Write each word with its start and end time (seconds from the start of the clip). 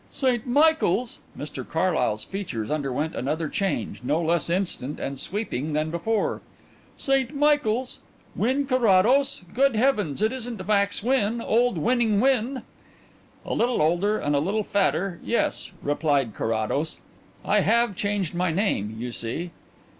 "St 0.09 0.47
Michael's!" 0.47 1.19
Mr 1.37 1.63
Carlyle's 1.63 2.23
features 2.23 2.71
underwent 2.71 3.13
another 3.15 3.47
change, 3.47 4.01
no 4.01 4.19
less 4.19 4.49
instant 4.49 4.99
and 4.99 5.19
sweeping 5.19 5.73
than 5.73 5.91
before. 5.91 6.41
"St 6.97 7.35
Michael's! 7.35 7.99
Wynn 8.35 8.65
Carrados? 8.65 9.43
Good 9.53 9.75
heavens! 9.75 10.23
it 10.23 10.33
isn't 10.33 10.67
Max 10.67 11.03
Wynn 11.03 11.39
old 11.39 11.77
'Winning' 11.77 12.19
Wynn?" 12.19 12.63
"A 13.45 13.53
little 13.53 13.79
older 13.79 14.17
and 14.17 14.35
a 14.35 14.39
little 14.39 14.63
fatter 14.63 15.19
yes," 15.23 15.69
replied 15.83 16.33
Carrados. 16.33 16.97
"I 17.45 17.59
have 17.59 17.95
changed 17.95 18.33
my 18.33 18.49
name, 18.51 18.95
you 18.97 19.11
see." 19.11 19.51